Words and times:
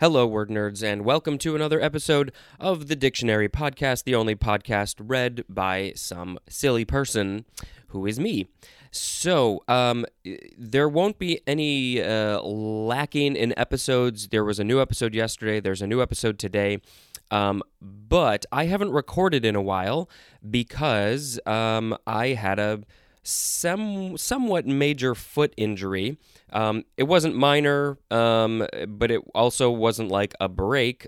Hello, 0.00 0.28
word 0.28 0.48
nerds, 0.48 0.80
and 0.80 1.04
welcome 1.04 1.38
to 1.38 1.56
another 1.56 1.80
episode 1.80 2.30
of 2.60 2.86
the 2.86 2.94
Dictionary 2.94 3.48
Podcast, 3.48 4.04
the 4.04 4.14
only 4.14 4.36
podcast 4.36 4.94
read 5.00 5.42
by 5.48 5.92
some 5.96 6.38
silly 6.48 6.84
person 6.84 7.44
who 7.88 8.06
is 8.06 8.20
me. 8.20 8.46
So, 8.92 9.64
um, 9.66 10.06
there 10.56 10.88
won't 10.88 11.18
be 11.18 11.40
any 11.48 12.00
uh, 12.00 12.40
lacking 12.42 13.34
in 13.34 13.52
episodes. 13.58 14.28
There 14.28 14.44
was 14.44 14.60
a 14.60 14.64
new 14.64 14.80
episode 14.80 15.14
yesterday, 15.16 15.58
there's 15.58 15.82
a 15.82 15.86
new 15.88 16.00
episode 16.00 16.38
today. 16.38 16.80
Um, 17.32 17.64
but 17.82 18.46
I 18.52 18.66
haven't 18.66 18.92
recorded 18.92 19.44
in 19.44 19.56
a 19.56 19.62
while 19.62 20.08
because 20.48 21.40
um, 21.44 21.98
I 22.06 22.28
had 22.28 22.60
a 22.60 22.82
some 23.22 24.16
somewhat 24.16 24.66
major 24.66 25.14
foot 25.14 25.52
injury. 25.56 26.18
Um, 26.52 26.84
it 26.96 27.04
wasn't 27.04 27.36
minor, 27.36 27.98
um, 28.10 28.66
but 28.88 29.10
it 29.10 29.20
also 29.34 29.70
wasn't 29.70 30.10
like 30.10 30.34
a 30.40 30.48
break. 30.48 31.06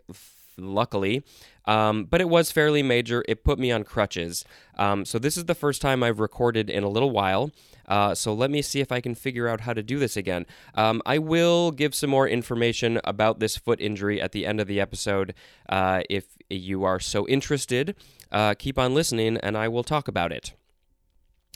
Luckily, 0.58 1.24
um, 1.64 2.04
but 2.04 2.20
it 2.20 2.28
was 2.28 2.50
fairly 2.52 2.82
major. 2.82 3.24
It 3.26 3.44
put 3.44 3.58
me 3.58 3.72
on 3.72 3.82
crutches. 3.82 4.44
Um, 4.76 5.06
so 5.06 5.18
this 5.18 5.38
is 5.38 5.46
the 5.46 5.54
first 5.54 5.80
time 5.80 6.02
I've 6.02 6.20
recorded 6.20 6.68
in 6.68 6.82
a 6.82 6.88
little 6.88 7.10
while. 7.10 7.50
Uh, 7.86 8.14
so 8.14 8.34
let 8.34 8.50
me 8.50 8.60
see 8.60 8.80
if 8.80 8.92
I 8.92 9.00
can 9.00 9.14
figure 9.14 9.48
out 9.48 9.62
how 9.62 9.72
to 9.72 9.82
do 9.82 9.98
this 9.98 10.16
again. 10.16 10.46
Um, 10.74 11.00
I 11.06 11.18
will 11.18 11.70
give 11.70 11.94
some 11.94 12.10
more 12.10 12.28
information 12.28 13.00
about 13.04 13.40
this 13.40 13.56
foot 13.56 13.80
injury 13.80 14.20
at 14.20 14.32
the 14.32 14.46
end 14.46 14.60
of 14.60 14.66
the 14.66 14.80
episode. 14.80 15.34
Uh, 15.68 16.02
if 16.10 16.36
you 16.50 16.84
are 16.84 17.00
so 17.00 17.26
interested, 17.26 17.96
uh, 18.30 18.54
keep 18.54 18.78
on 18.78 18.94
listening, 18.94 19.38
and 19.38 19.56
I 19.56 19.68
will 19.68 19.84
talk 19.84 20.08
about 20.08 20.30
it. 20.30 20.52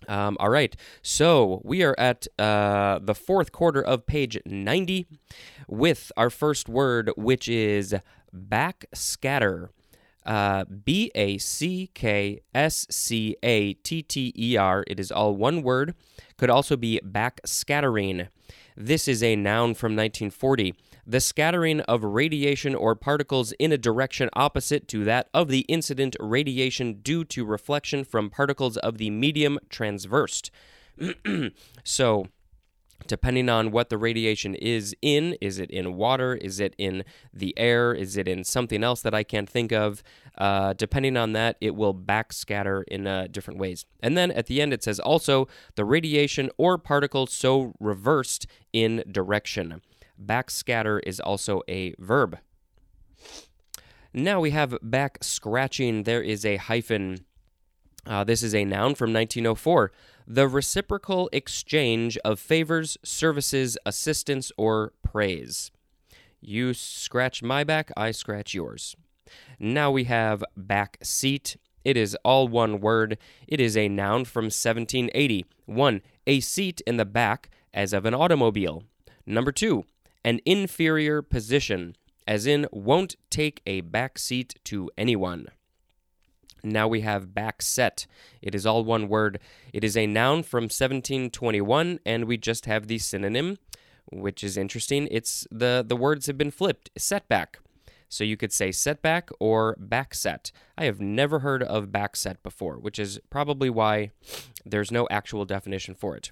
Um, 0.08 0.36
all 0.38 0.50
right, 0.50 0.76
so 1.02 1.60
we 1.64 1.82
are 1.82 1.94
at 1.98 2.26
uh, 2.38 2.98
the 3.02 3.14
fourth 3.14 3.52
quarter 3.52 3.82
of 3.82 4.06
page 4.06 4.38
90 4.44 5.06
with 5.68 6.12
our 6.16 6.30
first 6.30 6.68
word, 6.68 7.10
which 7.16 7.48
is 7.48 7.94
backscatter. 8.34 9.68
Uh, 10.26 10.64
B 10.64 11.10
A 11.14 11.36
C 11.36 11.90
K 11.92 12.40
S 12.54 12.86
C 12.88 13.36
A 13.42 13.74
T 13.74 14.02
T 14.02 14.32
E 14.34 14.56
R. 14.56 14.82
It 14.86 14.98
is 14.98 15.12
all 15.12 15.36
one 15.36 15.62
word. 15.62 15.94
Could 16.38 16.48
also 16.48 16.78
be 16.78 16.98
backscattering. 17.04 18.28
This 18.74 19.06
is 19.06 19.22
a 19.22 19.36
noun 19.36 19.74
from 19.74 19.92
1940 19.92 20.74
the 21.06 21.20
scattering 21.20 21.80
of 21.82 22.02
radiation 22.02 22.74
or 22.74 22.94
particles 22.94 23.52
in 23.52 23.72
a 23.72 23.78
direction 23.78 24.30
opposite 24.34 24.88
to 24.88 25.04
that 25.04 25.28
of 25.34 25.48
the 25.48 25.60
incident 25.60 26.16
radiation 26.20 27.00
due 27.02 27.24
to 27.24 27.44
reflection 27.44 28.04
from 28.04 28.30
particles 28.30 28.76
of 28.78 28.98
the 28.98 29.10
medium 29.10 29.58
transversed. 29.68 30.50
so, 31.84 32.28
depending 33.06 33.48
on 33.48 33.70
what 33.70 33.90
the 33.90 33.98
radiation 33.98 34.54
is 34.54 34.94
in 35.02 35.36
is 35.40 35.58
it 35.58 35.70
in 35.70 35.94
water? 35.94 36.34
Is 36.36 36.60
it 36.60 36.74
in 36.78 37.04
the 37.32 37.52
air? 37.58 37.92
Is 37.92 38.16
it 38.16 38.26
in 38.26 38.44
something 38.44 38.82
else 38.82 39.02
that 39.02 39.14
i 39.14 39.22
can't 39.22 39.50
think 39.50 39.72
of? 39.72 40.02
Uh, 40.38 40.72
depending 40.72 41.16
on 41.16 41.32
that 41.32 41.56
it 41.60 41.74
will 41.74 41.94
backscatter 41.94 42.82
in 42.88 43.06
uh, 43.06 43.26
different 43.30 43.58
ways. 43.60 43.84
And 44.00 44.16
then 44.16 44.30
at 44.30 44.46
the 44.46 44.62
end 44.62 44.72
it 44.72 44.82
says 44.82 44.98
also 44.98 45.48
the 45.74 45.84
radiation 45.84 46.50
or 46.56 46.78
particle 46.78 47.26
so 47.26 47.74
reversed 47.78 48.46
in 48.72 49.04
direction 49.10 49.82
Backscatter 50.22 51.00
is 51.04 51.20
also 51.20 51.62
a 51.68 51.94
verb. 51.98 52.38
Now 54.12 54.40
we 54.40 54.50
have 54.50 54.78
back 54.82 55.18
scratching. 55.22 56.04
There 56.04 56.22
is 56.22 56.44
a 56.44 56.56
hyphen. 56.56 57.24
Uh, 58.06 58.22
this 58.22 58.42
is 58.42 58.54
a 58.54 58.64
noun 58.64 58.94
from 58.94 59.12
1904. 59.12 59.90
The 60.26 60.48
reciprocal 60.48 61.28
exchange 61.32 62.16
of 62.18 62.38
favors, 62.38 62.96
services, 63.02 63.76
assistance, 63.84 64.52
or 64.56 64.92
praise. 65.02 65.70
You 66.40 66.74
scratch 66.74 67.42
my 67.42 67.64
back, 67.64 67.90
I 67.96 68.10
scratch 68.10 68.54
yours. 68.54 68.94
Now 69.58 69.90
we 69.90 70.04
have 70.04 70.44
back 70.56 70.98
seat. 71.02 71.56
It 71.84 71.96
is 71.96 72.16
all 72.24 72.48
one 72.48 72.80
word. 72.80 73.18
It 73.46 73.60
is 73.60 73.76
a 73.76 73.88
noun 73.88 74.24
from 74.24 74.44
1780. 74.44 75.44
One, 75.66 76.02
a 76.26 76.40
seat 76.40 76.80
in 76.86 76.98
the 76.98 77.04
back, 77.04 77.50
as 77.72 77.92
of 77.92 78.04
an 78.06 78.14
automobile. 78.14 78.84
Number 79.26 79.52
two, 79.52 79.84
an 80.24 80.40
inferior 80.44 81.22
position, 81.22 81.96
as 82.26 82.46
in 82.46 82.66
won't 82.72 83.16
take 83.30 83.60
a 83.66 83.82
back 83.82 84.18
seat 84.18 84.54
to 84.64 84.90
anyone. 84.96 85.48
Now 86.64 86.88
we 86.88 87.02
have 87.02 87.34
back 87.34 87.60
set. 87.60 88.06
It 88.40 88.54
is 88.54 88.64
all 88.64 88.84
one 88.84 89.08
word. 89.08 89.38
It 89.72 89.84
is 89.84 89.96
a 89.96 90.06
noun 90.06 90.42
from 90.42 90.64
1721, 90.64 92.00
and 92.06 92.24
we 92.24 92.38
just 92.38 92.64
have 92.64 92.86
the 92.86 92.98
synonym, 92.98 93.58
which 94.10 94.42
is 94.42 94.56
interesting. 94.56 95.06
It's 95.10 95.46
the, 95.50 95.84
the 95.86 95.96
words 95.96 96.26
have 96.26 96.38
been 96.38 96.50
flipped. 96.50 96.90
Setback. 96.96 97.58
So 98.14 98.22
you 98.22 98.36
could 98.36 98.52
say 98.52 98.70
setback 98.70 99.28
or 99.40 99.76
backset. 99.76 100.52
I 100.78 100.84
have 100.84 101.00
never 101.00 101.40
heard 101.40 101.64
of 101.64 101.88
backset 101.88 102.36
before, 102.44 102.78
which 102.78 102.98
is 102.98 103.18
probably 103.28 103.68
why 103.68 104.12
there's 104.64 104.92
no 104.92 105.08
actual 105.10 105.44
definition 105.44 105.96
for 105.96 106.16
it. 106.16 106.30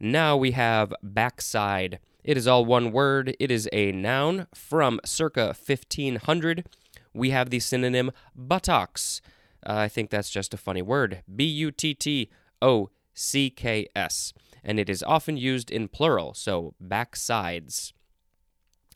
Now 0.00 0.38
we 0.38 0.52
have 0.52 0.94
backside. 1.02 1.98
It 2.24 2.38
is 2.38 2.48
all 2.48 2.64
one 2.64 2.92
word. 2.92 3.36
It 3.38 3.50
is 3.50 3.68
a 3.72 3.92
noun 3.92 4.46
from 4.54 5.00
circa 5.04 5.48
1500. 5.48 6.66
We 7.12 7.28
have 7.30 7.50
the 7.50 7.60
synonym 7.60 8.10
buttocks. 8.34 9.20
Uh, 9.66 9.74
I 9.74 9.88
think 9.88 10.08
that's 10.08 10.30
just 10.30 10.54
a 10.54 10.56
funny 10.56 10.82
word. 10.82 11.22
B 11.34 11.44
U 11.44 11.70
T 11.70 11.92
T 11.92 12.30
O 12.62 12.88
C 13.12 13.50
K 13.50 13.86
S. 13.94 14.32
And 14.64 14.80
it 14.80 14.88
is 14.88 15.02
often 15.02 15.36
used 15.36 15.70
in 15.70 15.88
plural, 15.88 16.32
so 16.32 16.74
backsides. 16.82 17.92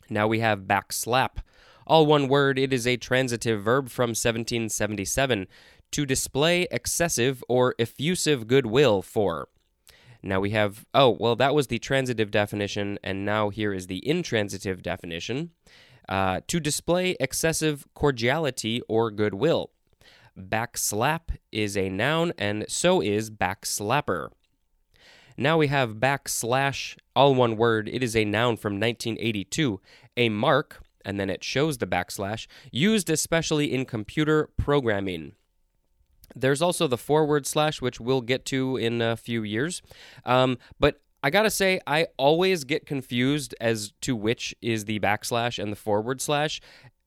Now 0.09 0.27
we 0.27 0.39
have 0.39 0.61
backslap. 0.61 1.37
All 1.85 2.05
one 2.05 2.27
word, 2.27 2.57
it 2.57 2.73
is 2.73 2.87
a 2.87 2.97
transitive 2.97 3.63
verb 3.63 3.89
from 3.89 4.09
1777 4.09 5.47
to 5.91 6.05
display 6.05 6.67
excessive 6.71 7.43
or 7.47 7.75
effusive 7.77 8.47
goodwill 8.47 9.01
for. 9.01 9.49
Now 10.23 10.39
we 10.39 10.51
have, 10.51 10.85
oh, 10.93 11.09
well, 11.19 11.35
that 11.35 11.53
was 11.53 11.67
the 11.67 11.79
transitive 11.79 12.31
definition, 12.31 12.97
and 13.03 13.25
now 13.25 13.49
here 13.49 13.73
is 13.73 13.87
the 13.87 14.07
intransitive 14.07 14.81
definition. 14.81 15.51
Uh, 16.09 16.41
to 16.47 16.59
display 16.59 17.15
excessive 17.19 17.85
cordiality 17.93 18.81
or 18.89 19.09
goodwill. 19.09 19.71
Backslap 20.37 21.37
is 21.51 21.77
a 21.77 21.89
noun, 21.89 22.33
and 22.37 22.65
so 22.67 23.01
is 23.01 23.29
backslapper. 23.29 24.31
Now 25.37 25.57
we 25.57 25.67
have 25.67 25.95
backslash, 25.95 26.97
all 27.15 27.35
one 27.35 27.55
word. 27.55 27.87
It 27.87 28.03
is 28.03 28.15
a 28.15 28.25
noun 28.25 28.57
from 28.57 28.73
1982, 28.73 29.79
a 30.17 30.29
mark, 30.29 30.82
and 31.05 31.19
then 31.19 31.29
it 31.29 31.43
shows 31.43 31.77
the 31.77 31.87
backslash, 31.87 32.47
used 32.71 33.09
especially 33.09 33.73
in 33.73 33.85
computer 33.85 34.49
programming. 34.57 35.33
There's 36.35 36.61
also 36.61 36.87
the 36.87 36.97
forward 36.97 37.45
slash, 37.45 37.81
which 37.81 37.99
we'll 37.99 38.21
get 38.21 38.45
to 38.45 38.77
in 38.77 39.01
a 39.01 39.15
few 39.15 39.43
years. 39.43 39.81
Um, 40.25 40.57
but 40.79 41.01
I 41.21 41.29
gotta 41.29 41.49
say, 41.49 41.79
I 41.87 42.07
always 42.17 42.63
get 42.63 42.85
confused 42.85 43.55
as 43.61 43.93
to 44.01 44.15
which 44.15 44.53
is 44.61 44.85
the 44.85 44.99
backslash 44.99 45.61
and 45.61 45.71
the 45.71 45.77
forward 45.77 46.21
slash. 46.21 46.59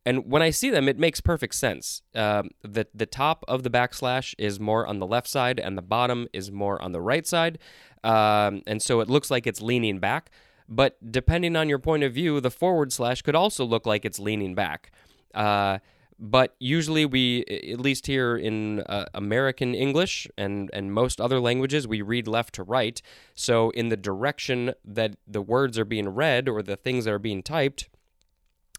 And 0.06 0.30
when 0.30 0.40
I 0.40 0.50
see 0.50 0.70
them, 0.70 0.88
it 0.88 0.98
makes 0.98 1.20
perfect 1.20 1.54
sense. 1.56 2.00
Um, 2.14 2.50
the 2.62 2.86
the 2.94 3.06
top 3.06 3.44
of 3.48 3.64
the 3.64 3.70
backslash 3.70 4.34
is 4.38 4.60
more 4.60 4.86
on 4.86 5.00
the 5.00 5.06
left 5.06 5.26
side, 5.26 5.58
and 5.58 5.76
the 5.76 5.82
bottom 5.82 6.28
is 6.32 6.52
more 6.52 6.80
on 6.80 6.92
the 6.92 7.00
right 7.00 7.26
side, 7.26 7.58
um, 8.04 8.62
and 8.68 8.80
so 8.80 9.00
it 9.00 9.10
looks 9.10 9.32
like 9.32 9.48
it's 9.48 9.60
leaning 9.60 9.98
back. 9.98 10.30
But 10.68 11.12
depending 11.12 11.56
on 11.56 11.68
your 11.68 11.78
point 11.78 12.02
of 12.02 12.12
view, 12.12 12.40
the 12.40 12.50
forward 12.50 12.92
slash 12.92 13.22
could 13.22 13.36
also 13.36 13.64
look 13.64 13.86
like 13.86 14.04
it's 14.04 14.18
leaning 14.18 14.54
back. 14.54 14.90
Uh, 15.34 15.78
but 16.18 16.54
usually 16.58 17.04
we 17.04 17.44
at 17.44 17.80
least 17.80 18.06
here 18.06 18.36
in 18.36 18.80
uh, 18.80 19.04
american 19.14 19.74
english 19.74 20.26
and, 20.36 20.70
and 20.72 20.92
most 20.92 21.20
other 21.20 21.40
languages 21.40 21.86
we 21.86 22.02
read 22.02 22.26
left 22.26 22.54
to 22.54 22.62
right 22.62 23.02
so 23.34 23.70
in 23.70 23.88
the 23.88 23.96
direction 23.96 24.72
that 24.84 25.16
the 25.26 25.42
words 25.42 25.78
are 25.78 25.84
being 25.84 26.08
read 26.08 26.48
or 26.48 26.62
the 26.62 26.76
things 26.76 27.04
that 27.04 27.12
are 27.12 27.18
being 27.18 27.42
typed 27.42 27.88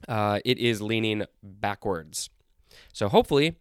uh, 0.08 0.40
it 0.46 0.58
is 0.58 0.82
leaning 0.82 1.26
backwards 1.44 2.30
so 2.94 3.08
hopefully 3.10 3.56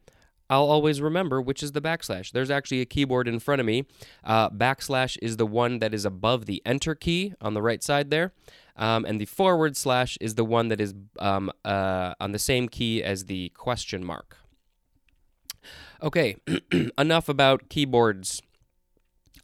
I'll 0.48 0.70
always 0.70 1.00
remember 1.00 1.40
which 1.40 1.62
is 1.62 1.72
the 1.72 1.81
backslash. 1.81 2.32
There's 2.32 2.50
actually 2.50 2.81
a 2.81 2.87
keyboard 2.87 3.26
in 3.26 3.40
front 3.40 3.60
of 3.60 3.66
me. 3.66 3.87
Uh, 4.22 4.50
backslash 4.50 5.16
is 5.20 5.37
the 5.37 5.46
one 5.46 5.81
that 5.81 5.93
is 5.93 6.04
above 6.04 6.46
the 6.46 6.62
enter 6.64 6.94
key 6.94 7.34
on 7.40 7.54
the 7.54 7.62
right 7.62 7.82
side 7.82 8.10
there. 8.10 8.32
Um, 8.76 9.04
and 9.04 9.20
the 9.20 9.25
forward 9.25 9.76
slash 9.76 10.19
is 10.20 10.34
the 10.34 10.44
one 10.44 10.69
that 10.69 10.81
is 10.81 10.94
um, 11.19 11.50
uh, 11.64 12.14
on 12.20 12.32
the 12.32 12.38
same 12.38 12.69
key 12.69 13.02
as 13.02 13.25
the 13.25 13.48
question 13.50 14.04
mark. 14.04 14.37
Okay, 16.02 16.37
enough 16.98 17.28
about 17.28 17.69
keyboards. 17.69 18.43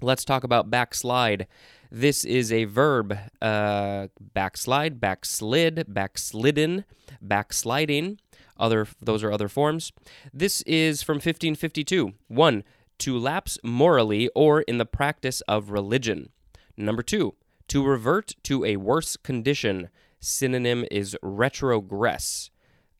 Let's 0.01 0.25
talk 0.25 0.45
about 0.45 0.71
backslide. 0.71 1.47
This 1.91 2.25
is 2.25 2.53
a 2.53 2.65
verb 2.65 3.17
uh, 3.41 4.09
backslide, 4.21 5.01
backslid, 5.01 5.85
backslidden, 5.89 6.85
backsliding. 7.21 8.19
Other 8.63 8.87
those 9.01 9.25
are 9.25 9.33
other 9.33 9.49
forms. 9.49 9.93
This 10.33 10.63
is 10.63 11.03
from 11.03 11.17
1552. 11.17 12.15
1. 12.29 12.65
To 12.99 13.19
lapse 13.19 13.59
morally 13.65 14.31
or 14.37 14.63
in 14.63 14.79
the 14.79 14.87
practice 14.87 15.41
of 15.43 15.71
religion. 15.71 16.31
Number 16.77 17.03
2. 17.03 17.35
To 17.69 17.85
revert 17.85 18.37
to 18.45 18.65
a 18.65 18.77
worse 18.77 19.17
condition, 19.17 19.89
synonym 20.21 20.85
is 20.93 21.17
retrogress. 21.23 22.51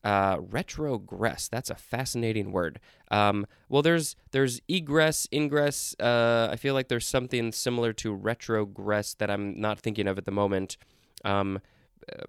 Uh, 0.03 0.39
retrogress. 0.39 1.49
That's 1.49 1.71
a 1.71 1.77
fascinating 1.77 2.51
word. 2.51 2.81
Um, 3.13 3.47
well, 3.69 3.83
there's 3.83 4.17
there's 4.33 4.61
egress, 4.67 5.29
ingress. 5.33 5.95
Uh, 6.01 6.49
I 6.51 6.57
feel 6.57 6.75
like 6.75 6.89
there's 6.89 7.07
something 7.07 7.53
similar 7.53 7.93
to 7.93 8.17
retrogress 8.17 9.17
that 9.19 9.31
I'm 9.31 9.61
not 9.61 9.79
thinking 9.79 10.09
of 10.09 10.19
at 10.19 10.25
the 10.25 10.33
moment. 10.33 10.77
Um, 11.25 11.61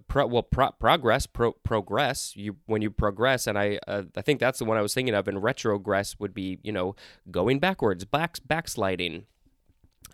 pro, 0.08 0.26
well, 0.26 0.42
pro, 0.42 0.70
progress, 0.72 1.26
pro, 1.26 1.52
progress. 1.52 2.34
You 2.36 2.56
when 2.66 2.82
you 2.82 2.90
progress, 2.90 3.46
and 3.46 3.58
I 3.58 3.78
uh, 3.86 4.02
I 4.16 4.22
think 4.22 4.40
that's 4.40 4.58
the 4.58 4.64
one 4.64 4.76
I 4.76 4.82
was 4.82 4.94
thinking 4.94 5.14
of. 5.14 5.28
And 5.28 5.38
retrogress 5.38 6.18
would 6.18 6.34
be 6.34 6.58
you 6.62 6.72
know 6.72 6.96
going 7.30 7.58
backwards, 7.58 8.04
back 8.04 8.38
backsliding. 8.46 9.26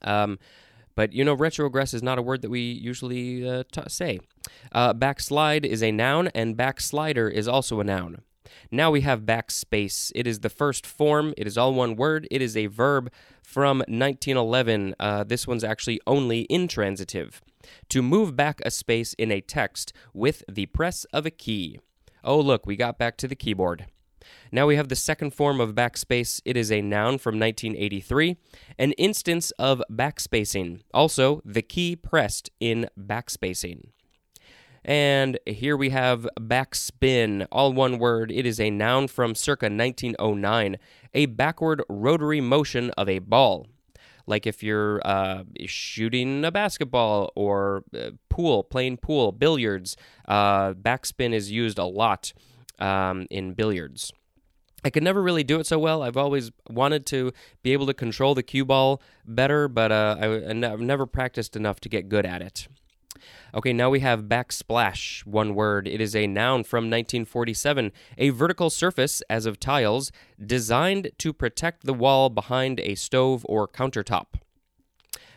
Um, 0.03 0.39
but 0.95 1.13
you 1.13 1.25
know, 1.25 1.37
retrogress 1.37 1.95
is 1.95 2.03
not 2.03 2.19
a 2.19 2.23
word 2.23 2.43
that 2.43 2.51
we 2.51 2.61
usually 2.61 3.49
uh, 3.49 3.65
t- 3.71 3.83
say. 3.89 4.21
Uh, 4.73 4.93
backslide 4.93 5.65
is 5.65 5.83
a 5.83 5.93
noun, 5.93 6.29
and 6.29 6.57
backslider 6.57 7.29
is 7.29 7.49
also 7.49 7.81
a 7.81 7.85
noun. 7.85 8.23
Now 8.71 8.91
we 8.91 9.03
have 9.03 9.23
backspace. 9.23 10.13
It 10.15 10.27
is 10.27 10.41
the 10.41 10.51
first 10.51 10.87
form. 10.87 11.35
It 11.37 11.47
is 11.47 11.59
all 11.59 11.75
one 11.75 11.97
word. 11.97 12.27
It 12.31 12.43
is 12.43 12.57
a 12.57 12.67
verb 12.67 13.11
from 13.43 13.79
1911. 13.79 14.95
Uh, 14.99 15.25
this 15.25 15.47
one's 15.47 15.65
actually 15.65 16.01
only 16.07 16.47
intransitive. 16.49 17.41
To 17.91 18.03
move 18.03 18.37
back 18.37 18.61
a 18.65 18.71
space 18.71 19.15
in 19.15 19.31
a 19.31 19.41
text 19.41 19.93
with 20.15 20.43
the 20.49 20.67
press 20.67 21.05
of 21.13 21.27
a 21.27 21.31
key. 21.31 21.81
Oh, 22.25 22.41
look, 22.41 22.67
we 22.67 22.77
got 22.77 22.99
back 22.99 23.17
to 23.19 23.29
the 23.29 23.35
keyboard. 23.37 23.87
Now 24.53 24.67
we 24.67 24.77
have 24.77 24.89
the 24.89 24.97
second 24.97 25.33
form 25.33 25.61
of 25.61 25.75
backspace. 25.75 26.41
It 26.45 26.57
is 26.57 26.71
a 26.71 26.83
noun 26.83 27.19
from 27.19 27.39
1983, 27.39 28.37
an 28.79 28.93
instance 28.93 29.51
of 29.53 29.83
backspacing. 29.91 30.83
Also, 30.93 31.41
the 31.45 31.63
key 31.63 31.97
pressed 31.97 32.51
in 32.61 32.89
backspacing. 32.99 33.89
And 34.85 35.39
here 35.47 35.77
we 35.77 35.91
have 35.91 36.27
backspin, 36.39 37.47
all 37.53 37.73
one 37.73 37.99
word. 37.99 38.31
It 38.31 38.47
is 38.47 38.59
a 38.59 38.71
noun 38.71 39.09
from 39.09 39.35
circa 39.35 39.67
1909, 39.67 40.79
a 41.13 41.27
backward 41.27 41.83
rotary 41.89 42.41
motion 42.41 42.91
of 42.91 43.09
a 43.09 43.19
ball. 43.19 43.67
Like 44.27 44.47
if 44.47 44.63
you're 44.63 45.01
uh, 45.05 45.45
shooting 45.67 46.45
a 46.45 46.51
basketball 46.51 47.33
or 47.35 47.85
uh, 47.95 48.11
pool, 48.29 48.63
playing 48.63 48.99
pool, 48.99 49.33
billiards, 49.33 49.97
uh, 50.29 50.73
backspin 50.73 51.35
is 51.35 51.51
used 51.51 51.79
a 51.79 51.85
lot 51.85 52.33
um, 52.79 53.27
in 53.29 53.55
billiards. 53.55 54.13
I 54.85 54.91
could 54.91 55.03
never 55.03 55.23
really 55.23 55.45
do 55.45 55.61
it 55.61 55.67
so 55.67 55.79
well. 55.79 56.03
I've 56.03 56.17
always 56.17 56.51
wanted 56.71 57.05
to 57.07 57.33
be 57.63 57.73
able 57.73 57.87
to 57.87 57.95
control 57.95 58.35
the 58.35 58.43
cue 58.43 58.65
ball 58.65 59.03
better, 59.27 59.69
but 59.69 59.93
uh, 59.93 60.17
I, 60.19 60.27
have 60.67 60.81
never 60.81 61.07
practiced 61.07 61.55
enough 61.55 61.81
to 61.81 61.89
get 61.89 62.09
good 62.09 62.25
at 62.25 62.41
it. 62.41 62.69
Okay, 63.53 63.73
now 63.73 63.91
we 63.91 64.01
have 64.01 64.25
backsplash, 64.25 65.27
one 65.27 65.55
word. 65.55 65.89
It 65.89 66.01
is 66.01 66.15
a 66.15 66.27
noun 66.27 66.63
from 66.63 66.85
1947, 66.85 67.91
a 68.17 68.31
vertical 68.31 68.71
surface, 68.71 69.23
as 69.29 69.45
of 69.47 69.59
tiles, 69.59 70.13
designed 70.45 71.11
to 71.19 71.33
protect 71.33 71.85
the 71.85 71.95
wall 71.95 72.29
behind 72.29 72.79
a 72.81 72.95
stove 72.95 73.45
or 73.49 73.67
countertop. 73.67 74.35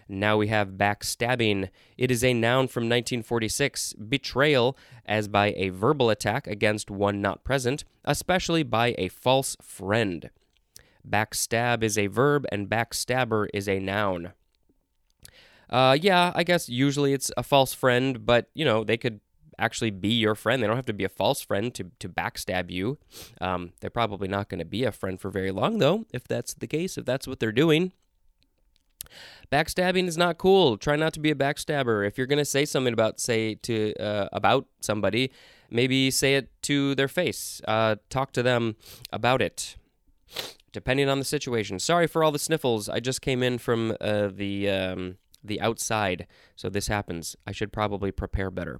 Now 0.07 0.37
we 0.37 0.47
have 0.47 0.71
backstabbing. 0.71 1.69
It 1.97 2.11
is 2.11 2.23
a 2.23 2.33
noun 2.33 2.67
from 2.67 2.83
1946, 2.83 3.93
betrayal, 3.93 4.77
as 5.05 5.27
by 5.27 5.53
a 5.57 5.69
verbal 5.69 6.09
attack 6.09 6.45
against 6.45 6.91
one 6.91 7.19
not 7.19 7.43
present, 7.43 7.83
especially 8.05 8.63
by 8.63 8.93
a 8.97 9.07
false 9.07 9.57
friend. 9.61 10.29
Backstab 11.07 11.83
is 11.83 11.97
a 11.97 12.07
verb, 12.07 12.45
and 12.51 12.69
backstabber 12.69 13.47
is 13.53 13.67
a 13.67 13.79
noun. 13.79 14.33
Uh, 15.73 15.97
yeah, 15.99 16.31
I 16.35 16.43
guess 16.43 16.69
usually 16.69 17.13
it's 17.13 17.31
a 17.35 17.41
false 17.41 17.73
friend, 17.73 18.23
but 18.27 18.51
you 18.53 18.63
know 18.63 18.83
they 18.83 18.95
could 18.95 19.19
actually 19.57 19.89
be 19.89 20.09
your 20.09 20.35
friend. 20.35 20.61
They 20.61 20.67
don't 20.67 20.75
have 20.75 20.85
to 20.85 20.93
be 20.93 21.03
a 21.03 21.09
false 21.09 21.41
friend 21.41 21.73
to 21.73 21.91
to 21.99 22.07
backstab 22.07 22.69
you. 22.69 22.99
Um, 23.41 23.73
they're 23.81 23.89
probably 23.89 24.27
not 24.27 24.49
going 24.49 24.59
to 24.59 24.65
be 24.65 24.83
a 24.83 24.91
friend 24.91 25.19
for 25.19 25.31
very 25.31 25.51
long, 25.51 25.79
though. 25.79 26.05
If 26.13 26.27
that's 26.27 26.53
the 26.53 26.67
case, 26.67 26.95
if 26.95 27.05
that's 27.05 27.27
what 27.27 27.39
they're 27.39 27.51
doing. 27.51 27.91
Backstabbing 29.51 30.07
is 30.07 30.17
not 30.17 30.37
cool. 30.37 30.77
Try 30.77 30.95
not 30.95 31.13
to 31.13 31.19
be 31.19 31.31
a 31.31 31.35
backstabber. 31.35 32.07
If 32.07 32.19
you're 32.19 32.27
going 32.27 32.37
to 32.37 32.45
say 32.45 32.65
something 32.65 32.93
about 32.93 33.19
say 33.19 33.55
to 33.55 33.95
uh, 33.95 34.29
about 34.31 34.67
somebody, 34.79 35.31
maybe 35.71 36.11
say 36.11 36.35
it 36.35 36.49
to 36.63 36.93
their 36.93 37.07
face. 37.07 37.61
Uh, 37.67 37.95
talk 38.09 38.31
to 38.33 38.43
them 38.43 38.75
about 39.11 39.41
it. 39.41 39.75
Depending 40.71 41.09
on 41.09 41.17
the 41.17 41.25
situation. 41.25 41.79
Sorry 41.79 42.07
for 42.07 42.23
all 42.23 42.31
the 42.31 42.39
sniffles. 42.39 42.89
I 42.89 42.99
just 42.99 43.21
came 43.21 43.43
in 43.43 43.57
from 43.59 43.95
uh, 44.01 44.29
the 44.33 44.69
um, 44.69 45.17
the 45.43 45.59
outside. 45.61 46.27
So 46.55 46.69
this 46.69 46.87
happens. 46.87 47.35
I 47.45 47.51
should 47.51 47.73
probably 47.73 48.11
prepare 48.11 48.49
better. 48.49 48.79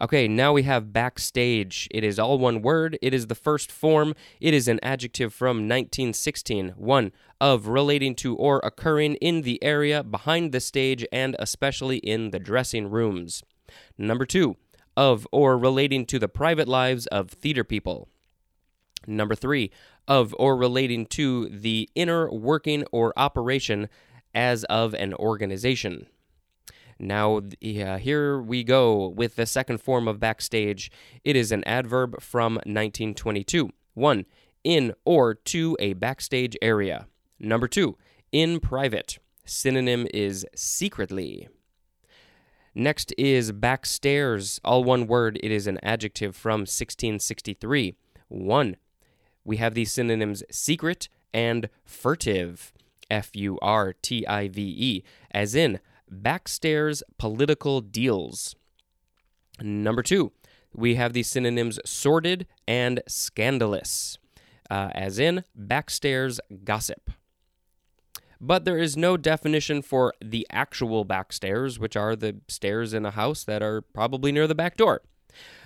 Okay, 0.00 0.26
now 0.26 0.52
we 0.52 0.62
have 0.64 0.92
backstage. 0.92 1.88
It 1.90 2.04
is 2.04 2.18
all 2.18 2.38
one 2.38 2.62
word. 2.62 2.98
It 3.02 3.14
is 3.14 3.26
the 3.26 3.34
first 3.34 3.70
form. 3.70 4.14
It 4.40 4.54
is 4.54 4.68
an 4.68 4.80
adjective 4.82 5.32
from 5.32 5.68
1916. 5.68 6.70
One, 6.76 7.12
of 7.40 7.68
relating 7.68 8.14
to 8.16 8.36
or 8.36 8.60
occurring 8.64 9.14
in 9.16 9.42
the 9.42 9.62
area 9.62 10.02
behind 10.02 10.52
the 10.52 10.60
stage 10.60 11.06
and 11.12 11.36
especially 11.38 11.98
in 11.98 12.30
the 12.30 12.38
dressing 12.38 12.90
rooms. 12.90 13.42
Number 13.96 14.26
two, 14.26 14.56
of 14.96 15.26
or 15.32 15.56
relating 15.56 16.04
to 16.06 16.18
the 16.18 16.28
private 16.28 16.68
lives 16.68 17.06
of 17.06 17.30
theater 17.30 17.64
people. 17.64 18.08
Number 19.06 19.34
three, 19.34 19.70
of 20.06 20.34
or 20.38 20.56
relating 20.56 21.06
to 21.06 21.48
the 21.48 21.88
inner 21.94 22.30
working 22.30 22.84
or 22.92 23.12
operation 23.16 23.88
as 24.34 24.64
of 24.64 24.94
an 24.94 25.14
organization. 25.14 26.06
Now, 26.98 27.38
uh, 27.38 27.98
here 27.98 28.40
we 28.40 28.62
go 28.62 29.08
with 29.08 29.36
the 29.36 29.46
second 29.46 29.78
form 29.78 30.06
of 30.06 30.20
backstage. 30.20 30.90
It 31.24 31.34
is 31.34 31.50
an 31.50 31.64
adverb 31.64 32.20
from 32.20 32.54
1922. 32.54 33.70
One, 33.94 34.26
in 34.64 34.92
or 35.04 35.34
to 35.34 35.76
a 35.80 35.94
backstage 35.94 36.56
area. 36.60 37.06
Number 37.38 37.68
two, 37.68 37.96
in 38.32 38.60
private. 38.60 39.18
Synonym 39.46 40.06
is 40.12 40.46
secretly. 40.54 41.48
Next 42.74 43.12
is 43.18 43.50
backstairs, 43.50 44.60
all 44.64 44.84
one 44.84 45.06
word. 45.06 45.40
It 45.42 45.50
is 45.50 45.66
an 45.66 45.78
adjective 45.82 46.36
from 46.36 46.60
1663. 46.60 47.96
One, 48.28 48.76
we 49.44 49.56
have 49.56 49.74
these 49.74 49.90
synonyms 49.92 50.44
secret 50.50 51.08
and 51.34 51.68
furtive. 51.84 52.72
F 53.10 53.34
U 53.34 53.58
R 53.60 53.94
T 54.02 54.26
I 54.26 54.48
V 54.48 54.62
E, 54.62 55.04
as 55.30 55.54
in 55.54 55.80
backstairs 56.10 57.02
political 57.18 57.80
deals. 57.80 58.54
Number 59.60 60.02
two, 60.02 60.32
we 60.72 60.94
have 60.94 61.12
the 61.12 61.22
synonyms 61.22 61.78
sordid 61.84 62.46
and 62.66 63.02
scandalous, 63.06 64.18
uh, 64.70 64.90
as 64.94 65.18
in 65.18 65.44
backstairs 65.58 66.40
gossip. 66.64 67.10
But 68.40 68.64
there 68.64 68.78
is 68.78 68.96
no 68.96 69.18
definition 69.18 69.82
for 69.82 70.14
the 70.24 70.46
actual 70.50 71.04
backstairs, 71.04 71.78
which 71.78 71.94
are 71.94 72.16
the 72.16 72.36
stairs 72.48 72.94
in 72.94 73.04
a 73.04 73.10
house 73.10 73.44
that 73.44 73.62
are 73.62 73.82
probably 73.82 74.32
near 74.32 74.46
the 74.46 74.54
back 74.54 74.76
door. 74.76 75.02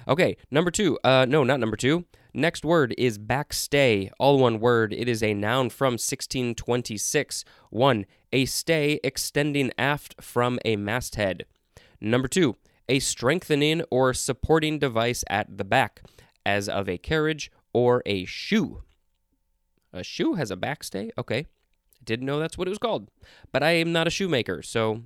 Okay, 0.07 0.37
number 0.51 0.71
two. 0.71 0.99
Uh, 1.05 1.27
no, 1.29 1.45
not 1.45 1.61
number 1.61 1.77
two. 1.77 2.05
Next 2.37 2.65
word 2.65 2.95
is 2.99 3.17
backstay, 3.17 4.11
all 4.19 4.39
one 4.39 4.59
word. 4.59 4.93
It 4.93 5.09
is 5.09 5.23
a 5.23 5.35
noun 5.35 5.71
from 5.71 5.93
1626. 5.93 7.45
One, 7.71 8.07
a 8.33 8.45
stay 8.45 8.99
extending 9.05 9.71
aft 9.79 10.17
from 10.21 10.59
a 10.65 10.75
masthead. 10.75 11.47
Number 12.01 12.27
two, 12.27 12.57
a 12.89 12.99
strengthening 12.99 13.83
or 13.91 14.13
supporting 14.13 14.81
device 14.81 15.23
at 15.31 15.57
the 15.57 15.65
back, 15.65 16.03
as 16.45 16.69
of 16.69 16.89
a 16.89 16.99
carriage 16.99 17.53
or 17.73 18.03
a 18.05 18.25
shoe. 18.25 18.83
A 19.93 20.03
shoe 20.03 20.35
has 20.35 20.51
a 20.51 20.57
backstay? 20.57 21.11
Okay. 21.17 21.47
Didn't 22.05 22.27
know 22.27 22.39
that's 22.39 22.59
what 22.59 22.67
it 22.67 22.71
was 22.71 22.79
called. 22.79 23.09
But 23.53 23.63
I 23.63 23.71
am 23.73 23.93
not 23.93 24.09
a 24.09 24.11
shoemaker, 24.11 24.61
so 24.61 25.03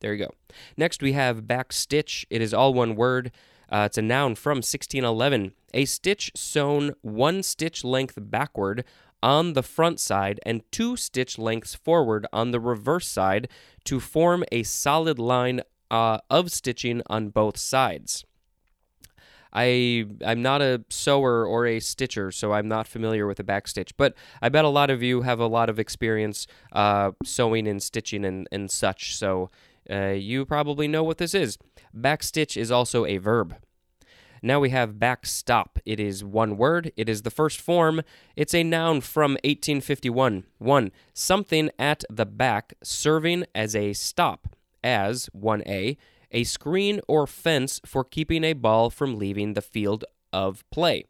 there 0.00 0.14
you 0.14 0.24
go. 0.24 0.32
Next, 0.76 1.02
we 1.02 1.12
have 1.12 1.42
backstitch. 1.42 2.24
It 2.30 2.40
is 2.40 2.54
all 2.54 2.74
one 2.74 2.96
word. 2.96 3.30
Uh, 3.70 3.84
it's 3.86 3.98
a 3.98 4.02
noun 4.02 4.34
from 4.34 4.58
1611. 4.58 5.52
A 5.74 5.84
stitch 5.84 6.32
sewn 6.34 6.92
one 7.02 7.42
stitch 7.42 7.84
length 7.84 8.18
backward 8.20 8.84
on 9.22 9.54
the 9.54 9.62
front 9.62 9.98
side 9.98 10.38
and 10.44 10.62
two 10.70 10.96
stitch 10.96 11.38
lengths 11.38 11.74
forward 11.74 12.26
on 12.32 12.50
the 12.50 12.60
reverse 12.60 13.08
side 13.08 13.48
to 13.84 13.98
form 13.98 14.44
a 14.52 14.62
solid 14.62 15.18
line 15.18 15.62
uh, 15.90 16.18
of 16.30 16.50
stitching 16.50 17.02
on 17.08 17.30
both 17.30 17.56
sides. 17.56 18.24
I 19.52 20.04
I'm 20.24 20.42
not 20.42 20.60
a 20.60 20.84
sewer 20.90 21.46
or 21.46 21.66
a 21.66 21.80
stitcher, 21.80 22.30
so 22.30 22.52
I'm 22.52 22.68
not 22.68 22.86
familiar 22.86 23.26
with 23.26 23.40
a 23.40 23.44
backstitch. 23.44 23.92
But 23.96 24.14
I 24.42 24.50
bet 24.50 24.66
a 24.66 24.68
lot 24.68 24.90
of 24.90 25.02
you 25.02 25.22
have 25.22 25.40
a 25.40 25.46
lot 25.46 25.70
of 25.70 25.78
experience 25.78 26.46
uh, 26.72 27.12
sewing 27.24 27.66
and 27.66 27.82
stitching 27.82 28.24
and, 28.24 28.46
and 28.52 28.70
such. 28.70 29.16
So 29.16 29.50
uh, 29.90 30.08
you 30.08 30.44
probably 30.44 30.88
know 30.88 31.02
what 31.02 31.18
this 31.18 31.34
is. 31.34 31.58
Backstitch 31.96 32.56
is 32.56 32.70
also 32.70 33.04
a 33.04 33.18
verb. 33.18 33.56
Now 34.42 34.60
we 34.60 34.70
have 34.70 34.98
backstop. 34.98 35.78
It 35.84 35.98
is 35.98 36.22
one 36.22 36.56
word. 36.56 36.92
It 36.96 37.08
is 37.08 37.22
the 37.22 37.30
first 37.30 37.60
form. 37.60 38.02
It's 38.36 38.54
a 38.54 38.62
noun 38.62 39.00
from 39.00 39.32
1851. 39.44 40.44
1. 40.58 40.92
Something 41.14 41.70
at 41.78 42.04
the 42.10 42.26
back 42.26 42.74
serving 42.82 43.44
as 43.54 43.74
a 43.74 43.92
stop, 43.92 44.54
as 44.84 45.28
1a, 45.36 45.96
a 46.30 46.44
screen 46.44 47.00
or 47.08 47.26
fence 47.26 47.80
for 47.84 48.04
keeping 48.04 48.44
a 48.44 48.52
ball 48.52 48.90
from 48.90 49.18
leaving 49.18 49.54
the 49.54 49.62
field 49.62 50.04
of 50.32 50.68
play. 50.70 51.04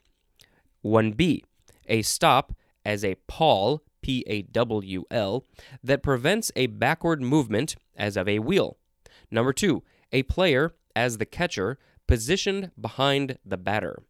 1b, 0.85 1.42
a 1.88 2.02
stop 2.02 2.54
as 2.85 3.04
a 3.04 3.16
pawl, 3.26 3.83
P 4.07 4.23
A 4.29 4.43
W 4.43 5.03
L, 5.11 5.45
that 5.83 6.01
prevents 6.01 6.53
a 6.55 6.69
backward 6.69 7.21
movement 7.21 7.75
as 7.97 8.17
of 8.17 8.29
a 8.29 8.39
wheel. 8.39 8.77
Number 9.33 9.53
two, 9.53 9.83
a 10.13 10.23
player 10.23 10.77
as 10.95 11.19
the 11.19 11.27
catcher 11.27 11.77
positioned 12.07 12.71
behind 12.81 13.39
the 13.45 13.57
batter. 13.57 14.05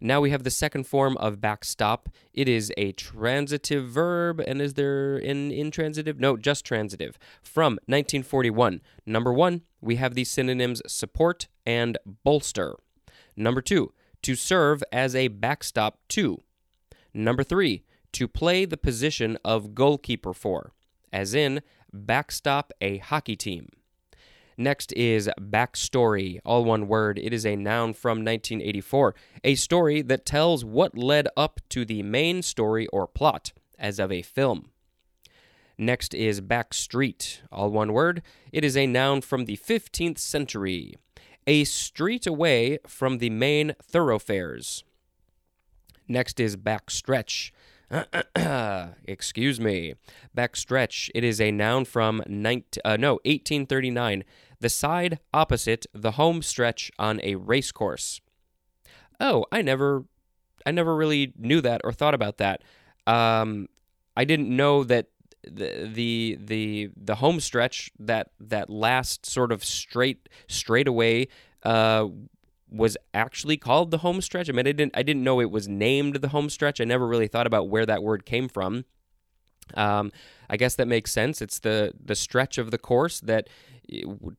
Now 0.00 0.20
we 0.20 0.30
have 0.30 0.44
the 0.44 0.52
second 0.52 0.86
form 0.86 1.16
of 1.16 1.40
backstop. 1.40 2.08
It 2.32 2.48
is 2.48 2.72
a 2.76 2.92
transitive 2.92 3.88
verb, 3.88 4.38
and 4.38 4.62
is 4.62 4.74
there 4.74 5.16
an 5.16 5.50
intransitive? 5.50 6.20
No, 6.20 6.36
just 6.36 6.64
transitive. 6.64 7.18
From 7.42 7.80
1941. 7.86 8.80
Number 9.04 9.32
one, 9.32 9.62
we 9.80 9.96
have 9.96 10.14
the 10.14 10.22
synonyms 10.22 10.82
support 10.86 11.48
and 11.64 11.98
bolster. 12.22 12.76
Number 13.34 13.60
two, 13.60 13.92
to 14.22 14.36
serve 14.36 14.84
as 14.92 15.16
a 15.16 15.26
backstop 15.26 15.98
to. 16.10 16.44
Number 17.12 17.42
three, 17.42 17.82
to 18.12 18.28
play 18.28 18.64
the 18.64 18.76
position 18.76 19.38
of 19.44 19.74
goalkeeper 19.74 20.32
for, 20.32 20.72
as 21.12 21.34
in 21.34 21.62
backstop 21.92 22.72
a 22.80 22.98
hockey 22.98 23.36
team. 23.36 23.68
Next 24.58 24.92
is 24.94 25.28
backstory, 25.38 26.38
all 26.44 26.64
one 26.64 26.88
word. 26.88 27.18
It 27.18 27.34
is 27.34 27.44
a 27.44 27.56
noun 27.56 27.92
from 27.92 28.18
1984, 28.18 29.14
a 29.44 29.54
story 29.54 30.00
that 30.02 30.24
tells 30.24 30.64
what 30.64 30.96
led 30.96 31.28
up 31.36 31.60
to 31.70 31.84
the 31.84 32.02
main 32.02 32.40
story 32.42 32.86
or 32.86 33.06
plot, 33.06 33.52
as 33.78 33.98
of 33.98 34.10
a 34.10 34.22
film. 34.22 34.70
Next 35.78 36.14
is 36.14 36.40
backstreet, 36.40 37.40
all 37.52 37.70
one 37.70 37.92
word. 37.92 38.22
It 38.50 38.64
is 38.64 38.78
a 38.78 38.86
noun 38.86 39.20
from 39.20 39.44
the 39.44 39.58
15th 39.58 40.18
century, 40.18 40.94
a 41.46 41.64
street 41.64 42.26
away 42.26 42.78
from 42.86 43.18
the 43.18 43.28
main 43.28 43.74
thoroughfares. 43.82 44.84
Next 46.08 46.40
is 46.40 46.56
backstretch. 46.56 47.50
Excuse 49.04 49.60
me. 49.60 49.94
Backstretch. 50.36 51.10
It 51.14 51.24
is 51.24 51.40
a 51.40 51.50
noun 51.50 51.84
from 51.84 52.22
19, 52.26 52.82
uh, 52.84 52.96
no 52.96 53.14
1839 53.24 54.24
the 54.60 54.68
side 54.68 55.18
opposite 55.34 55.86
the 55.92 56.12
home 56.12 56.42
stretch 56.42 56.90
on 56.98 57.20
a 57.22 57.34
race 57.34 57.72
course. 57.72 58.20
Oh, 59.20 59.44
I 59.52 59.62
never, 59.62 60.04
I 60.64 60.70
never 60.70 60.94
really 60.94 61.32
knew 61.38 61.60
that 61.60 61.80
or 61.84 61.92
thought 61.92 62.14
about 62.14 62.38
that. 62.38 62.62
Um, 63.06 63.68
I 64.16 64.24
didn't 64.24 64.54
know 64.54 64.84
that 64.84 65.08
the 65.42 65.88
the 65.92 66.38
the 66.40 66.90
the 66.96 67.14
home 67.16 67.38
stretch 67.38 67.92
that 68.00 68.30
that 68.40 68.68
last 68.68 69.24
sort 69.24 69.52
of 69.52 69.64
straight 69.64 70.28
straightaway 70.48 71.28
uh, 71.62 72.08
was 72.70 72.96
actually 73.14 73.56
called 73.56 73.90
the 73.90 73.98
home 73.98 74.20
stretch. 74.20 74.48
I 74.48 74.52
mean, 74.52 74.66
I 74.66 74.72
didn't 74.72 74.96
I 74.96 75.02
didn't 75.02 75.24
know 75.24 75.40
it 75.40 75.50
was 75.50 75.68
named 75.68 76.16
the 76.16 76.28
home 76.28 76.50
stretch. 76.50 76.80
I 76.80 76.84
never 76.84 77.06
really 77.06 77.28
thought 77.28 77.46
about 77.46 77.68
where 77.68 77.86
that 77.86 78.02
word 78.02 78.26
came 78.26 78.48
from. 78.48 78.84
Um, 79.74 80.12
I 80.48 80.56
guess 80.56 80.74
that 80.76 80.86
makes 80.86 81.12
sense. 81.12 81.42
It's 81.42 81.58
the 81.58 81.92
the 82.02 82.14
stretch 82.14 82.58
of 82.58 82.70
the 82.70 82.78
course 82.78 83.20
that 83.20 83.48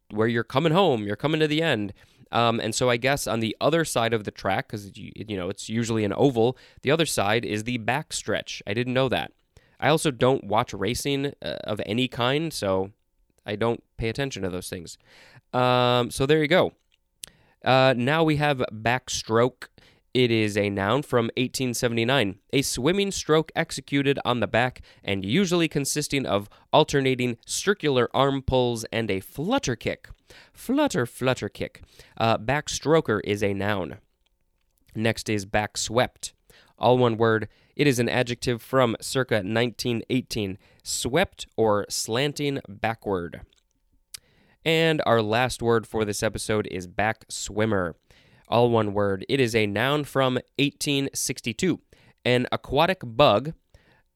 where 0.10 0.28
you're 0.28 0.44
coming 0.44 0.74
home, 0.74 1.04
you're 1.04 1.16
coming 1.16 1.40
to 1.40 1.48
the 1.48 1.62
end. 1.62 1.94
Um, 2.32 2.60
and 2.60 2.76
so 2.76 2.90
I 2.90 2.98
guess 2.98 3.26
on 3.26 3.40
the 3.40 3.56
other 3.62 3.86
side 3.86 4.14
of 4.14 4.26
the 4.26 4.32
track, 4.32 4.68
because 4.68 4.98
you, 4.98 5.12
you 5.16 5.38
know 5.38 5.50
it's 5.50 5.70
usually 5.70 6.04
an 6.04 6.14
oval, 6.14 6.58
the 6.82 6.92
other 6.92 7.06
side 7.06 7.46
is 7.46 7.64
the 7.64 7.78
back 7.78 8.12
stretch. 8.12 8.62
I 8.68 8.74
didn't 8.74 8.94
know 8.94 9.10
that. 9.10 9.32
I 9.80 9.90
also 9.90 10.12
don't 10.12 10.44
watch 10.44 10.74
racing 10.74 11.34
uh, 11.42 11.58
of 11.64 11.80
any 11.86 12.08
kind, 12.08 12.52
so 12.52 12.92
I 13.46 13.56
don't 13.56 13.84
pay 13.98 14.10
attention 14.10 14.44
to 14.44 14.50
those 14.50 14.70
things. 14.70 14.98
Um, 15.54 16.12
so 16.12 16.26
there 16.26 16.42
you 16.42 16.48
go. 16.48 16.74
Uh, 17.64 17.94
now 17.98 18.24
we 18.24 18.38
have 18.38 18.64
backstroke. 18.72 19.68
It 20.14 20.32
is 20.32 20.58
a 20.58 20.70
noun 20.70 21.04
from 21.04 21.26
1879, 21.38 22.40
a 22.52 22.62
swimming 22.64 23.12
stroke 23.12 23.52
executed 23.56 24.18
on 24.26 24.40
the 24.40 24.48
back 24.48 24.82
and 25.04 25.24
usually 25.24 25.68
consisting 25.68 26.26
of 26.26 26.50
alternating 26.74 27.38
circular 27.46 28.10
arm 28.16 28.42
pulls 28.42 28.84
and 28.86 29.12
a 29.12 29.20
flutter 29.20 29.76
kick. 29.76 30.10
Flutter, 30.54 31.06
flutter 31.06 31.50
kick. 31.50 31.84
Uh, 32.18 32.38
backstroker 32.38 33.22
is 33.24 33.44
a 33.44 33.54
noun. 33.54 33.98
Next 34.96 35.30
is 35.30 35.46
backswept. 35.46 36.34
All 36.80 36.98
one 36.98 37.18
word. 37.18 37.48
It 37.76 37.86
is 37.86 38.00
an 38.00 38.10
adjective 38.10 38.62
from 38.62 38.96
circa 39.00 39.36
1918, 39.36 40.58
swept 40.84 41.46
or 41.56 41.86
slanting 41.90 42.60
backward. 42.68 43.42
And 44.66 45.02
our 45.06 45.22
last 45.22 45.62
word 45.62 45.88
for 45.88 46.06
this 46.06 46.22
episode 46.22 46.68
is 46.68 46.88
back 46.88 47.26
swimmer 47.30 47.96
all 48.48 48.70
one 48.70 48.94
word. 48.94 49.26
It 49.28 49.40
is 49.40 49.56
a 49.56 49.68
noun 49.68 50.04
from 50.04 50.36
1862, 50.58 51.80
an 52.26 52.48
aquatic 52.52 53.02
bug 53.04 53.54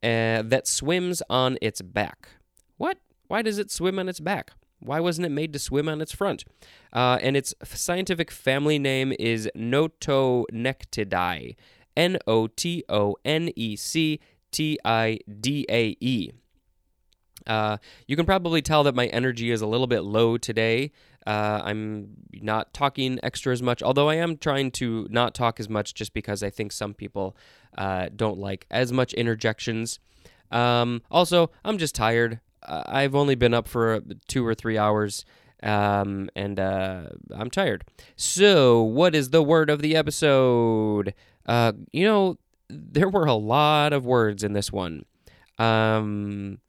uh, 0.03 0.41
that 0.43 0.67
swims 0.67 1.21
on 1.29 1.57
its 1.61 1.81
back. 1.81 2.29
What? 2.77 2.97
Why 3.27 3.41
does 3.41 3.57
it 3.57 3.71
swim 3.71 3.99
on 3.99 4.09
its 4.09 4.19
back? 4.19 4.51
Why 4.79 4.99
wasn't 4.99 5.27
it 5.27 5.31
made 5.31 5.53
to 5.53 5.59
swim 5.59 5.87
on 5.87 6.01
its 6.01 6.11
front? 6.11 6.43
Uh, 6.91 7.19
and 7.21 7.37
its 7.37 7.53
scientific 7.63 8.31
family 8.31 8.79
name 8.79 9.13
is 9.19 9.49
Notonectidae. 9.55 11.55
N 11.95 12.17
O 12.25 12.47
T 12.47 12.83
O 12.89 13.15
N 13.23 13.51
E 13.55 13.75
C 13.75 14.19
T 14.51 14.79
I 14.83 15.19
D 15.39 15.67
A 15.69 15.95
E. 15.99 16.31
Uh, 17.47 17.77
you 18.07 18.15
can 18.15 18.25
probably 18.25 18.61
tell 18.61 18.83
that 18.83 18.95
my 18.95 19.07
energy 19.07 19.51
is 19.51 19.61
a 19.61 19.67
little 19.67 19.87
bit 19.87 20.01
low 20.01 20.37
today. 20.37 20.91
Uh, 21.25 21.61
I'm 21.63 22.09
not 22.33 22.73
talking 22.73 23.19
extra 23.21 23.53
as 23.53 23.61
much, 23.61 23.83
although 23.83 24.09
I 24.09 24.15
am 24.15 24.37
trying 24.37 24.71
to 24.71 25.07
not 25.09 25.33
talk 25.33 25.59
as 25.59 25.69
much 25.69 25.93
just 25.93 26.13
because 26.13 26.41
I 26.41 26.49
think 26.49 26.71
some 26.71 26.93
people 26.93 27.35
uh, 27.77 28.09
don't 28.15 28.39
like 28.39 28.65
as 28.71 28.91
much 28.91 29.13
interjections. 29.13 29.99
Um, 30.51 31.01
also, 31.11 31.51
I'm 31.63 31.77
just 31.77 31.95
tired. 31.95 32.39
I've 32.63 33.15
only 33.15 33.35
been 33.35 33.53
up 33.53 33.67
for 33.67 34.01
two 34.27 34.45
or 34.45 34.55
three 34.55 34.77
hours. 34.77 35.25
Um, 35.63 36.29
and 36.35 36.59
uh, 36.59 37.09
I'm 37.33 37.51
tired. 37.51 37.85
So, 38.15 38.81
what 38.81 39.13
is 39.13 39.29
the 39.29 39.43
word 39.43 39.69
of 39.69 39.81
the 39.81 39.95
episode? 39.95 41.13
Uh, 41.45 41.73
you 41.91 42.05
know, 42.05 42.37
there 42.69 43.09
were 43.09 43.25
a 43.25 43.33
lot 43.35 43.93
of 43.93 44.05
words 44.05 44.43
in 44.43 44.53
this 44.53 44.71
one. 44.71 45.05
Um, 45.59 46.59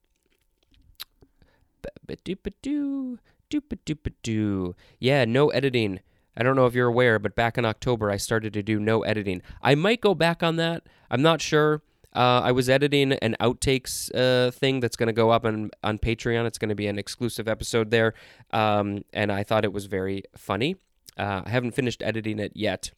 yeah, 4.99 5.25
no 5.25 5.51
editing. 5.51 6.01
I 6.37 6.43
don't 6.43 6.57
know 6.57 6.67
if 6.67 6.75
you're 6.75 6.89
aware, 6.89 7.19
but 7.19 7.35
back 7.35 7.59
in 7.59 7.65
October, 7.65 8.11
I 8.11 8.17
started 8.17 8.53
to 8.55 8.63
do 8.63 8.81
no 8.81 9.03
editing. 9.03 9.43
I 9.63 9.75
might 9.75 10.01
go 10.01 10.15
back 10.15 10.43
on 10.43 10.57
that. 10.57 10.85
I'm 11.11 11.23
not 11.23 11.43
sure. 11.43 11.83
Uh, 12.15 12.41
I 12.45 12.53
was 12.53 12.69
editing 12.69 13.13
an 13.13 13.37
outtakes 13.41 14.11
uh, 14.15 14.51
thing 14.51 14.81
that's 14.81 14.97
going 14.97 15.07
to 15.09 15.13
go 15.13 15.31
up 15.31 15.45
on, 15.45 15.71
on 15.83 15.99
Patreon. 15.99 16.47
It's 16.47 16.59
going 16.59 16.69
to 16.69 16.75
be 16.75 16.87
an 16.87 16.99
exclusive 16.99 17.49
episode 17.49 17.91
there. 17.91 18.15
Um, 18.51 19.05
and 19.13 19.31
I 19.33 19.43
thought 19.43 19.65
it 19.65 19.73
was 19.73 19.87
very 19.87 20.23
funny. 20.37 20.77
Uh, 21.19 21.43
I 21.45 21.51
haven't 21.51 21.73
finished 21.73 22.03
editing 22.03 22.39
it 22.39 22.53
yet 22.55 22.93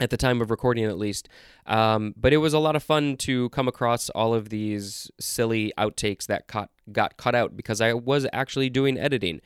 at 0.00 0.10
the 0.10 0.16
time 0.16 0.40
of 0.40 0.50
recording 0.50 0.84
at 0.84 0.98
least. 0.98 1.28
Um, 1.66 2.14
but 2.16 2.32
it 2.32 2.38
was 2.38 2.54
a 2.54 2.58
lot 2.58 2.76
of 2.76 2.82
fun 2.82 3.16
to 3.18 3.48
come 3.50 3.68
across 3.68 4.08
all 4.10 4.34
of 4.34 4.48
these 4.48 5.10
silly 5.20 5.72
outtakes 5.78 6.26
that 6.26 6.46
got, 6.46 6.70
got 6.90 7.16
cut 7.16 7.34
out 7.34 7.56
because 7.56 7.80
I 7.80 7.92
was 7.92 8.26
actually 8.32 8.70
doing 8.70 8.98
editing. 8.98 9.40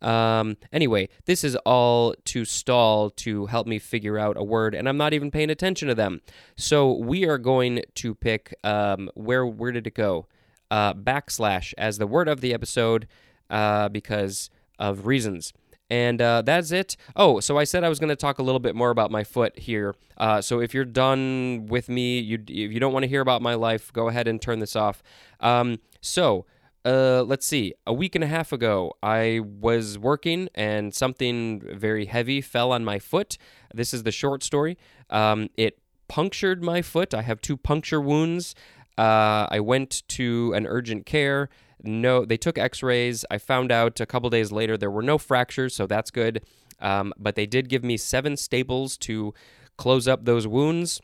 Um, 0.00 0.56
anyway, 0.72 1.08
this 1.26 1.44
is 1.44 1.54
all 1.64 2.14
to 2.24 2.44
stall 2.44 3.10
to 3.10 3.46
help 3.46 3.66
me 3.66 3.78
figure 3.78 4.18
out 4.18 4.36
a 4.36 4.42
word, 4.42 4.74
and 4.74 4.88
I'm 4.88 4.96
not 4.96 5.14
even 5.14 5.30
paying 5.30 5.48
attention 5.48 5.88
to 5.88 5.94
them. 5.94 6.20
So 6.56 6.92
we 6.92 7.24
are 7.24 7.38
going 7.38 7.82
to 7.94 8.14
pick 8.14 8.52
um, 8.64 9.10
where 9.14 9.46
where 9.46 9.70
did 9.70 9.86
it 9.86 9.94
go? 9.94 10.26
Uh, 10.70 10.94
backslash 10.94 11.72
as 11.78 11.98
the 11.98 12.06
word 12.06 12.28
of 12.28 12.40
the 12.40 12.52
episode 12.52 13.06
uh, 13.48 13.88
because 13.90 14.50
of 14.78 15.06
reasons. 15.06 15.52
And 15.92 16.22
uh, 16.22 16.40
that's 16.40 16.70
it. 16.70 16.96
Oh, 17.16 17.40
so 17.40 17.58
I 17.58 17.64
said 17.64 17.84
I 17.84 17.90
was 17.90 17.98
going 17.98 18.08
to 18.08 18.16
talk 18.16 18.38
a 18.38 18.42
little 18.42 18.60
bit 18.60 18.74
more 18.74 18.88
about 18.88 19.10
my 19.10 19.24
foot 19.24 19.58
here. 19.58 19.94
Uh, 20.16 20.40
so 20.40 20.58
if 20.58 20.72
you're 20.72 20.86
done 20.86 21.66
with 21.66 21.90
me, 21.90 22.18
you 22.18 22.38
if 22.48 22.72
you 22.72 22.80
don't 22.80 22.94
want 22.94 23.02
to 23.02 23.08
hear 23.08 23.20
about 23.20 23.42
my 23.42 23.52
life, 23.52 23.92
go 23.92 24.08
ahead 24.08 24.26
and 24.26 24.40
turn 24.40 24.58
this 24.58 24.74
off. 24.74 25.02
Um, 25.40 25.80
so 26.00 26.46
uh, 26.86 27.24
let's 27.24 27.44
see. 27.44 27.74
A 27.86 27.92
week 27.92 28.14
and 28.14 28.24
a 28.24 28.26
half 28.26 28.52
ago, 28.52 28.94
I 29.02 29.40
was 29.44 29.98
working 29.98 30.48
and 30.54 30.94
something 30.94 31.60
very 31.60 32.06
heavy 32.06 32.40
fell 32.40 32.72
on 32.72 32.86
my 32.86 32.98
foot. 32.98 33.36
This 33.74 33.92
is 33.92 34.02
the 34.02 34.12
short 34.12 34.42
story. 34.42 34.78
Um, 35.10 35.50
it 35.58 35.78
punctured 36.08 36.64
my 36.64 36.80
foot. 36.80 37.12
I 37.12 37.20
have 37.20 37.42
two 37.42 37.58
puncture 37.58 38.00
wounds. 38.00 38.54
Uh, 38.96 39.46
I 39.50 39.60
went 39.60 40.08
to 40.08 40.54
an 40.54 40.66
urgent 40.66 41.04
care 41.04 41.50
no, 41.82 42.24
they 42.24 42.36
took 42.36 42.58
X-rays. 42.58 43.24
I 43.30 43.38
found 43.38 43.72
out 43.72 44.00
a 44.00 44.06
couple 44.06 44.30
days 44.30 44.52
later 44.52 44.76
there 44.76 44.90
were 44.90 45.02
no 45.02 45.18
fractures, 45.18 45.74
so 45.74 45.86
that's 45.86 46.10
good. 46.10 46.44
Um, 46.80 47.12
but 47.18 47.36
they 47.36 47.46
did 47.46 47.68
give 47.68 47.84
me 47.84 47.96
seven 47.96 48.36
staples 48.36 48.96
to 48.98 49.34
close 49.76 50.08
up 50.08 50.24
those 50.24 50.46
wounds. 50.46 51.00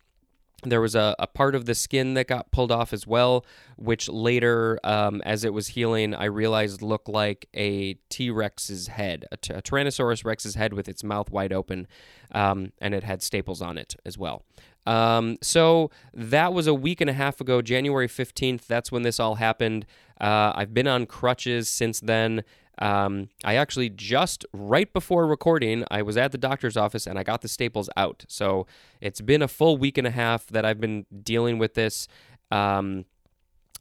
There 0.65 0.81
was 0.81 0.95
a, 0.95 1.15
a 1.19 1.27
part 1.27 1.55
of 1.55 1.67
the 1.67 1.75
skin 1.75 2.15
that 2.15 2.27
got 2.27 2.51
pulled 2.51 2.73
off 2.73 2.93
as 2.93 3.07
well, 3.07 3.47
which 3.77 4.09
later, 4.09 4.81
um, 4.83 5.23
as 5.25 5.45
it 5.45 5.53
was 5.53 5.69
healing, 5.69 6.15
I 6.15 6.25
realized 6.25 6.83
looked 6.83 7.09
like 7.09 7.49
a 7.55 7.95
T 8.09 8.31
Rex's 8.31 8.89
head, 8.89 9.25
a, 9.31 9.37
t- 9.37 9.55
a 9.55 9.63
Tyrannosaurus 9.63 10.25
Rex's 10.25 10.57
head 10.57 10.73
with 10.73 10.89
its 10.89 11.05
mouth 11.05 11.31
wide 11.31 11.53
open, 11.53 11.87
um, 12.33 12.73
and 12.81 12.93
it 12.93 13.05
had 13.05 13.23
staples 13.23 13.63
on 13.63 13.79
it 13.79 13.95
as 14.05 14.19
well. 14.19 14.43
Um, 14.85 15.37
so 15.43 15.91
that 16.15 16.53
was 16.53 16.67
a 16.67 16.75
week 16.75 17.01
and 17.01 17.11
a 17.11 17.13
half 17.13 17.41
ago, 17.41 17.63
January 17.63 18.09
15th. 18.09 18.67
That's 18.67 18.91
when 18.91 19.03
this 19.03 19.21
all 19.21 19.37
happened. 19.37 19.87
Uh, 20.21 20.53
I've 20.55 20.75
been 20.75 20.89
on 20.89 21.07
crutches 21.07 21.69
since 21.69 22.01
then. 22.01 22.43
Um, 22.81 23.29
I 23.45 23.57
actually 23.57 23.91
just 23.91 24.47
right 24.53 24.93
before 24.93 25.27
recording, 25.27 25.85
I 25.91 26.03
was 26.03 26.17
at 26.17 26.33
the 26.33 26.39
doctor's 26.39 26.77
office 26.77 27.07
and 27.07 27.19
I 27.19 27.23
got 27.23 27.43
the 27.43 27.49
staples 27.49 27.91
out. 27.97 28.25
So 28.29 28.67
it's 29.01 29.21
been 29.21 29.43
a 29.43 29.49
full 29.49 29.77
week 29.77 29.99
and 29.99 30.07
a 30.07 30.11
half 30.11 30.47
that 30.49 30.65
I've 30.65 30.81
been 30.81 31.07
dealing 31.23 31.59
with 31.59 31.75
this. 31.75 32.09
Um, 32.51 33.05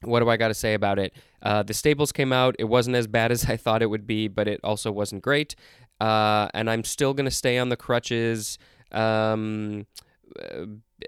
what 0.01 0.19
do 0.19 0.29
I 0.29 0.37
got 0.37 0.49
to 0.49 0.53
say 0.53 0.73
about 0.73 0.99
it? 0.99 1.13
Uh, 1.41 1.63
the 1.63 1.73
staples 1.73 2.11
came 2.11 2.31
out. 2.31 2.55
It 2.59 2.65
wasn't 2.65 2.95
as 2.95 3.07
bad 3.07 3.31
as 3.33 3.45
I 3.45 3.57
thought 3.57 3.81
it 3.81 3.87
would 3.87 4.07
be, 4.07 4.27
but 4.27 4.47
it 4.47 4.59
also 4.63 4.91
wasn't 4.91 5.21
great. 5.21 5.55
Uh, 5.99 6.47
and 6.53 6.69
I'm 6.69 6.83
still 6.83 7.13
going 7.13 7.25
to 7.25 7.31
stay 7.31 7.57
on 7.57 7.69
the 7.69 7.77
crutches. 7.77 8.57
Um, 8.91 9.87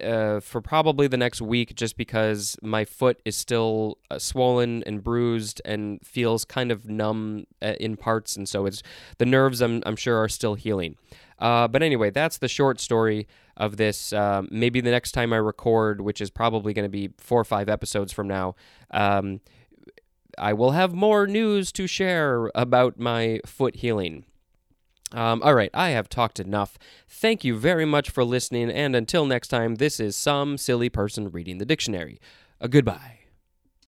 uh, 0.01 0.39
for 0.39 0.62
probably 0.62 1.08
the 1.08 1.17
next 1.17 1.41
week 1.41 1.75
just 1.75 1.98
because 1.98 2.58
my 2.62 2.86
foot 2.86 3.22
is 3.25 3.36
still 3.36 3.98
uh, 4.12 4.19
swollen 4.19 4.84
and 4.86 5.03
bruised 5.03 5.62
and 5.65 6.00
feels 6.05 6.46
kind 6.46 6.72
of 6.72 6.88
numb 6.88 7.46
uh, 7.62 7.74
in 7.79 7.98
parts. 7.98 8.36
And 8.36 8.48
so 8.48 8.65
it's 8.65 8.84
the 9.17 9.25
nerves 9.25 9.62
I'm, 9.62 9.81
I'm 9.86 9.96
sure 9.96 10.17
are 10.17 10.29
still 10.29 10.55
healing. 10.55 10.96
Uh, 11.39 11.67
but 11.67 11.81
anyway 11.81 12.10
that's 12.10 12.38
the 12.38 12.48
short 12.48 12.79
story 12.79 13.27
of 13.58 13.77
this. 13.77 14.13
Uh, 14.13 14.43
maybe 14.50 14.81
the 14.81 14.91
next 14.91 15.12
time 15.13 15.34
I 15.34 15.38
record 15.38 16.01
which 16.01 16.22
is 16.22 16.29
probably 16.29 16.74
going 16.74 16.86
to 16.86 16.89
be 16.89 17.12
four 17.17 17.39
or 17.39 17.46
five 17.46 17.69
episodes 17.69 18.12
from 18.12 18.27
now 18.27 18.55
um, 18.91 19.41
I 20.38 20.53
will 20.53 20.72
have 20.72 20.93
more 20.93 21.27
news 21.27 21.72
to 21.74 21.88
share 21.88 22.51
about 22.55 23.00
my 23.00 23.39
foot 23.46 23.77
healing 23.77 24.25
um, 25.12 25.42
all 25.44 25.54
right, 25.54 25.72
I 25.74 25.89
have 25.89 26.10
talked 26.10 26.39
enough. 26.39 26.78
Thank 27.08 27.44
you 27.44 27.58
very 27.58 27.86
much 27.86 28.10
for 28.10 28.24
listening, 28.24 28.70
and 28.70 28.96
until 28.96 29.25
next 29.25 29.48
time, 29.48 29.75
this 29.75 30.00
is 30.00 30.16
some 30.16 30.58
silly 30.58 30.89
person 30.89 31.30
reading 31.32 31.58
the 31.58 31.66
dictionary. 31.66 32.20
A 32.60 32.68
goodbye. 32.68 33.19